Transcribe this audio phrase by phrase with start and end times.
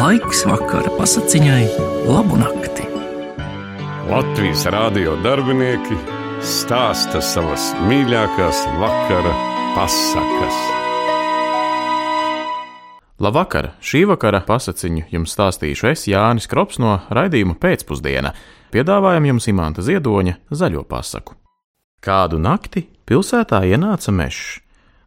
[0.00, 1.64] Laiks vakara pasakiņai,
[2.08, 2.86] labu nakti.
[4.08, 5.98] Latvijas rādio darbinieki
[6.40, 9.34] stāsta savas mīļākās vakara
[9.74, 10.62] pasakas.
[13.20, 13.74] Labvakar!
[13.84, 18.32] Šī vakara pasakiņu jums stāstīšu es Jānis Krops no raidījuma pēcpusdiena.
[18.72, 21.36] Piedāvājam jums imanta ziedoņa zaļo pasaku.
[22.00, 24.62] Kādu nakti pilsētā ienāca mežs.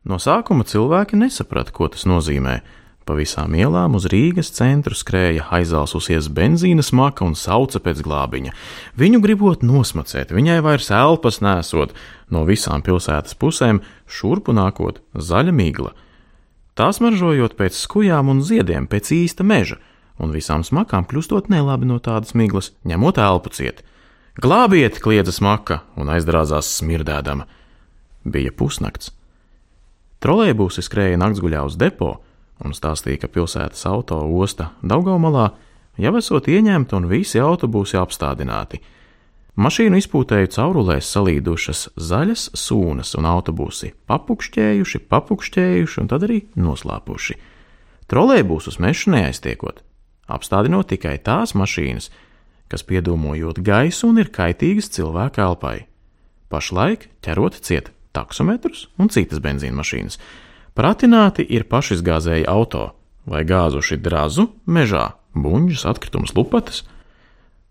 [0.05, 2.59] No sākuma cilvēki nesaprata, ko tas nozīmē.
[3.03, 8.53] Pa visām ielām uz Rīgas centru skrēja aizalsusies benzīna smaka un sauca pēc glābiņa.
[8.95, 11.91] Viņu gribot nosmacēt, viņai vairs elpas nesot,
[12.31, 15.91] no visām pilsētas pusēm šurpu nākot zaļa migla.
[16.79, 19.81] Tās maržojot pēc skujām un ziediem, pēc īsta meža,
[20.17, 23.83] un visām smakām kļūstot nelabi no tādas miglas, ņemot elpu ciet.
[24.39, 27.45] Glābiet, kliedza smaka un aizdrāzās smirdēdama.
[28.23, 29.11] Bija pusnakts.
[30.23, 32.15] Trolēļbūsi skrēja naktsguļā uz depo
[32.65, 35.51] un stāstīja, ka pilsētas auto osta Daugaumalā
[36.01, 38.81] jau esot ieņemta un visi autobusi apstādināti.
[39.53, 47.37] Mašīnu izpūtēju caurulēs salīdušas zaļas sūnas un autobusi papukšķējuši, papukšķējuši un tad arī noslāpuši.
[48.09, 49.83] Trolēļbūsus mežu neaiztiekot,
[50.25, 52.09] apstādinot tikai tās mašīnas,
[52.71, 55.83] kas piedūmojot gaisu un ir kaitīgas cilvēka elpai.
[56.49, 60.17] Pašlaik ķerot ciet taksometrus un citas benzīna mašīnas,
[60.73, 62.87] Pratināti ir pašizgāzēji auto
[63.29, 66.83] vai gāzuši drazu mežā, buļģus, atkritumus, lupatas.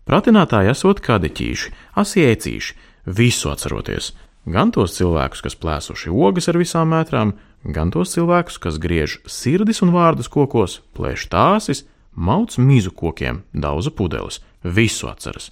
[0.07, 2.75] Pratinātāji esot kadeķīši, asiecīši,
[3.19, 4.13] visu atceroties.
[4.43, 9.79] Gan tos cilvēkus, kas plēsuši ogas ar visām metrām, gan tos cilvēkus, kas griež sirdis
[9.83, 15.51] un vārdus kokos, plēš tāsis, mauc mizu kokiem, dauza pudeles, visu atceras.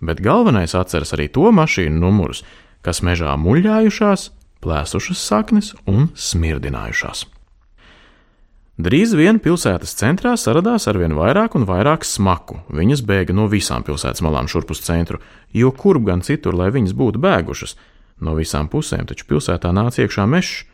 [0.00, 2.44] Bet galvenais atceras arī to mašīnu numurus,
[2.86, 4.30] kas mežā muļļājušās,
[4.64, 7.26] plēsušas saknes un smirdinājušās.
[8.80, 12.62] Drīz vien pilsētas centrā saradās arvien vairāk un vairāk smaku.
[12.72, 15.20] Viņas bēga no visām pilsētas malām šurp uz centru,
[15.52, 17.76] jo kurp gan citur, lai viņas būtu bēgušas.
[18.24, 20.64] No visām pusēm taču pilsētā nāca iekšā mežs.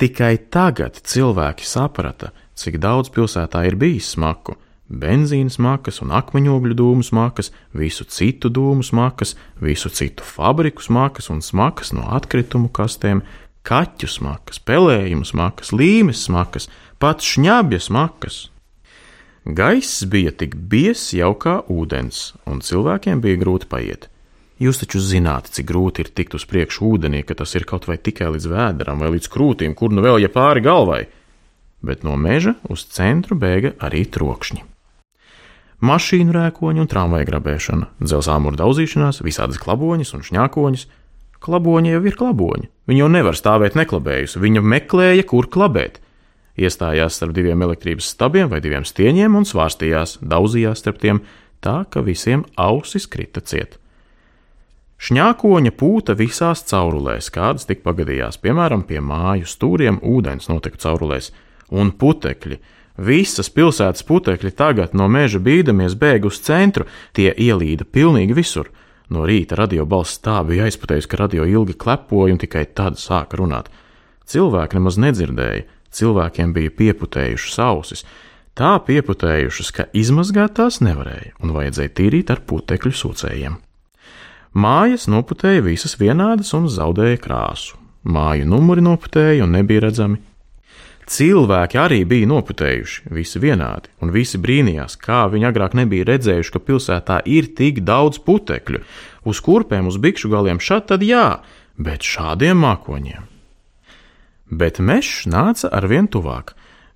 [0.00, 4.58] Tikai tagad cilvēki saprata, cik daudz pilsētā ir bijis smaku.
[4.84, 11.40] Benzīna smakas un akmeņogļu dūmu smakas, visu citu dūmu smakas, visu citu fabriku smakas un
[11.40, 13.22] smakas no atkritumu kastēm,
[13.64, 16.68] kaķu smakas, pelējumu smakas, līmes smakas,
[17.00, 18.50] pat šņabja smakas.
[19.44, 24.10] Gaiss bija tik biezs jau kā ūdens, un cilvēkiem bija grūti paiet.
[24.60, 27.96] Jūs taču zināt, cik grūti ir tikt uz priekšu ūdenī, ka tas ir kaut vai
[27.96, 31.02] tikai līdz vēderam vai līdz krūtīm, kur nu vēl ja pāri galvai.
[31.84, 34.73] Bet no meža uz centru bēga arī trokšņi
[35.84, 40.86] mašīnu rēkoņi un tramvaju grabēšana, dzelzāmuru daudzīšanās, visādas klaboņas un šņākoņas.
[41.44, 42.70] Klaboņi jau ir klaboņi.
[42.88, 46.00] Viņi jau nevar stāvēt neklabējusi, viņa meklēja, kur klabēt.
[46.56, 51.20] Iestājās starp diviem elektrības stabiem vai diviem stieņiem un svārstījās, daudzījās starp tiem,
[51.64, 53.78] tā ka visiem ausis krita ciet.
[55.04, 61.32] Šņākoņa pūta visās caurulēs, kādas tik pagadījās, piemēram, pie māju stūriem ūdens notika caurulēs,
[61.74, 62.60] un putekļi,
[62.94, 68.70] Visas pilsētas putekļi tagad no meža bīdamies bēg uz centru, tie ielīda pilnīgi visur.
[69.10, 73.40] No rīta radio balss tā bija aizputējusi, ka radio ilgi klepoja un tikai tad sāka
[73.40, 73.66] runāt.
[74.30, 78.04] Cilvēki nemaz nedzirdēja, cilvēkiem bija pieputējušas ausis,
[78.54, 83.58] tā pieputējušas, ka izmazgāt tās nevarēja un vajadzēja tīrīt ar putekļu sūcējiem.
[84.54, 87.74] Mājas noputēja visas vienādas un zaudēja krāsu.
[88.06, 90.20] Māju numuri noputēja un nebija redzami,
[91.04, 96.62] Cilvēki arī bija noputējuši, visi vienādi, un visi brīnījās, kā viņi agrāk nebija redzējuši, ka
[96.64, 98.80] pilsētā ir tik daudz putekļu.
[99.28, 101.28] Uz kurpēm, uz bikšu galiem šādi tad jā,
[101.76, 103.28] bet šādiem mākoņiem.
[104.48, 106.54] Bet mežs nāca arvien tuvāk.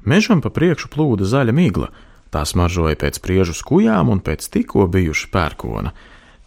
[0.08, 1.90] Mežam pa priekšu plūda zaļa migla,
[2.32, 5.92] tā smaržoja pēc priežu skujām un pēc tikko bijuša pērkona.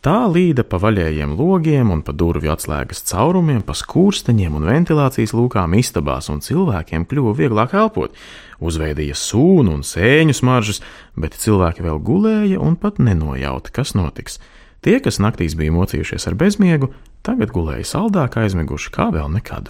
[0.02, 5.76] Tā līda pa vaļējiem logiem un pa durvju atslēgas caurumiem, pa skūrsteņiem un ventilācijas lūkām
[5.78, 8.18] istabās, un cilvēkiem kļuva vieglāk elpot.
[8.58, 10.82] Uzveidīja sūnu un sēņu smaržas,
[11.14, 14.42] bet cilvēki vēl gulēja un pat nenojauta, kas notiks.
[14.82, 16.90] Tie, kas naktīs bija mocījušies ar bezmiegu,
[17.22, 19.70] tagad gulēja saldāk aizmiguši kā vēl nekad.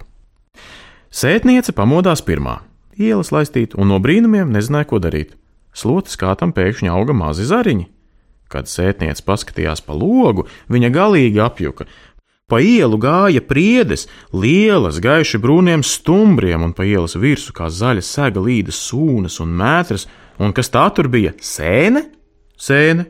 [1.11, 2.61] Sētniece pamodās pirmā,
[2.95, 5.35] ielas laistīt, un no brīnumiem nezināja, ko darīt.
[5.75, 7.91] Slotas kā tam pēkšņi auga mazi zariņi,
[8.51, 11.87] Kad sētniece paskatījās pa logu, viņa galīgi apjuka.
[12.51, 18.43] Pa ielu gāja priedes, lielas, gaiši brūniem stumbriem, un pa ielas virsmu kā zaļa sega
[18.43, 20.03] līdas sūnas un mētras,
[20.35, 21.31] un kas tā tur bija?
[21.39, 22.09] Sēne?
[22.59, 23.07] Sēne!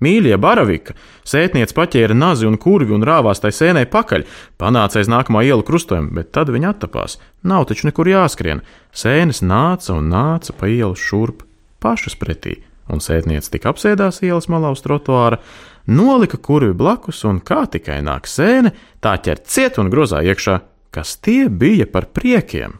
[0.00, 0.94] Mīļie baravika!
[1.28, 4.24] Sētniece paķēra nazi un kurvi un rāvās tai sēnē pakaļ,
[4.56, 7.18] panāca aiz nākamā iela krustojuma, bet tad viņa attapās.
[7.44, 8.64] Nav taču nekur jāskrien.
[8.96, 11.44] Sēnes nāca un nāca pa ielu šurp.
[11.80, 15.40] pašas pretī, un sētniece tik apsēdās ielas malā uz trotuāra,
[15.86, 18.72] nolika kurvi blakus, un kā tikai nāk sēne,
[19.02, 20.60] tā ķer ciet un grozā iekšā,
[20.94, 22.78] kas tie bija par priekiem.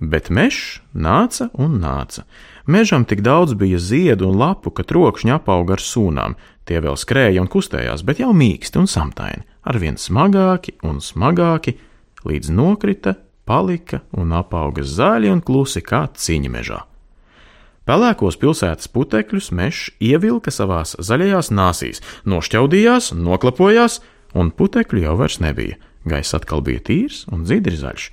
[0.00, 2.24] Bet mežs nāca un nāca.
[2.64, 6.36] Mežam tik daudz bija ziedu un lapu, ka trokšņi apauga ar sūnām.
[6.64, 11.76] Tie vēl skrēja un kustējās, bet jau mīksti un samtaini, arvien smagāki un smagāki,
[12.24, 16.80] līdz nokrita, palika un apauga zaļi un klusi kā ciņa mežā.
[17.90, 23.96] Pelēkos pilsētas putekļus mežs ievilka savās zaļajās nāsīs, nošķaudījās, noklapojās,
[24.38, 25.74] un putekļu jau vairs nebija.
[26.06, 28.04] Gaiss atkal bija tīrs un dzidri zaļš.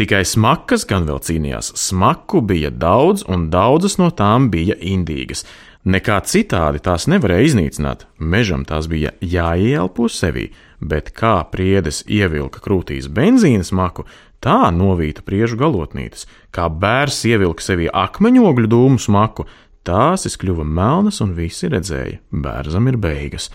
[0.00, 1.74] Tikai smakas gan vēl cīnījās.
[1.76, 5.44] Smaku bija daudz, un daudzas no tām bija indīgas.
[5.88, 8.04] Nekā citādi tās nevarēja iznīcināt.
[8.20, 10.50] Mežam tās bija jāieelpo sevī,
[10.84, 14.04] bet kā priedes ievilka krūtīs benzīna smaku,
[14.38, 19.48] Tā novīta priežu galotnītes, kā bērs ievilka sevī akmeņogļu dūmu smaku,
[19.82, 23.48] tās izkļuva melnas un visi redzēja, bērzam ir beigas.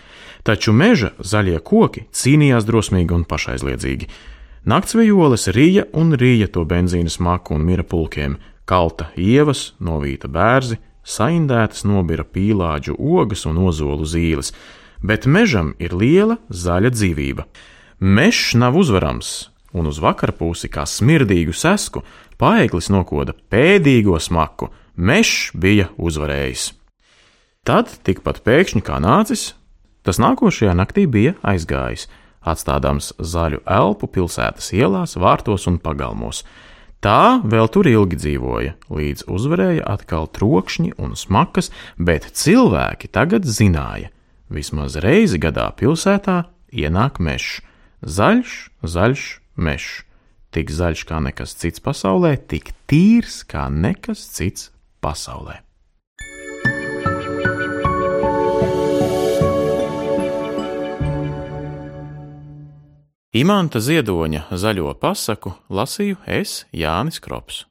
[0.44, 4.10] Taču meža zaļie koki cīnījās drosmīgi un pašaizliedzīgi.
[4.68, 8.36] Naktsvijoles rīja un rīja to benzīna smaku un mira pulkiem,
[8.68, 14.52] kalta ievas, novīta bērzi, saindētas nobira pīlāģu ogas un ozolu zīles,
[15.04, 17.44] bet mežam ir liela zaļa dzīvība.
[18.00, 22.02] Mežs nav uzvarams, un uz vakara pusi, kā smirdīgu sesku,
[22.40, 26.72] paēklis nokoda pēdīgo smaku, mežs bija uzvarējis.
[27.64, 29.54] Tad, tikpat pēkšņi kā nācis,
[30.04, 32.08] tas nākošajā naktī bija aizgājis,
[32.44, 36.42] atstādams zaļu elpu pilsētas ielās, vārtos un pagalmos.
[37.04, 41.68] Tā vēl tur ilgi dzīvoja, līdz uzvarēja atkal trokšņi un smakas,
[42.00, 44.08] bet cilvēki tagad zināja,
[44.48, 47.60] vismaz reizi gadā pilsētā ienāk mežs-
[48.16, 49.26] zaļš, zaļš,
[49.60, 50.00] mežs.
[50.48, 54.70] Tik zaļš kā nekas cits pasaulē, tik tīrs kā nekas cits
[55.02, 55.60] pasaulē.
[63.34, 67.64] Imanta Ziedoņa zaļo pasaku lasīju es Jānis Krops.